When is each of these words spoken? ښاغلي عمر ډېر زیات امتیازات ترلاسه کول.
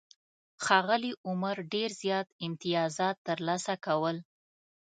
ښاغلي 0.63 1.11
عمر 1.27 1.55
ډېر 1.73 1.89
زیات 2.01 2.27
امتیازات 2.45 3.15
ترلاسه 3.27 3.73
کول. 3.85 4.17